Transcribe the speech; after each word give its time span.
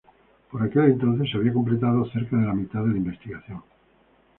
Por 0.49 0.63
aquel 0.63 0.85
entonces, 0.93 1.29
se 1.29 1.37
había 1.37 1.53
completado 1.53 2.09
cerca 2.09 2.35
de 2.35 2.47
la 2.47 2.55
mitad 2.55 2.81
de 2.81 2.89
la 2.89 2.97
investigación. 2.97 3.61